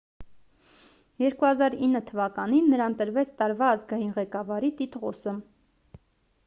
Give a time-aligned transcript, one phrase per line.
[1.23, 5.35] 2009 թվականին նրան տրվեց տարվա ազգային ղեկավարի տիտղոսը